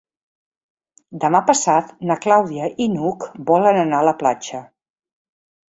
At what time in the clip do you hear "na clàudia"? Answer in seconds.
2.11-2.71